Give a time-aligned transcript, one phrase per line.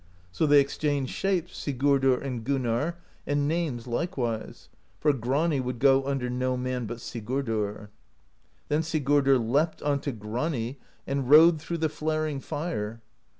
[0.31, 2.95] So they exchanged shapes, Sigurdr and Gunnarr,
[3.27, 4.67] and names likewise;
[4.99, 7.89] for Grani would go under no man but Sig urdr.
[8.67, 13.03] Then Sigurdr leapt onto Grani and rode through the flaring fire.